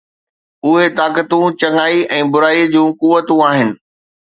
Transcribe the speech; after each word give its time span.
اهي 0.67 0.85
طاقتون 0.99 1.47
چڱائي 1.61 1.99
۽ 2.19 2.25
برائيءَ 2.33 2.67
جون 2.77 2.89
قوتون 3.05 3.41
آهن 3.53 3.71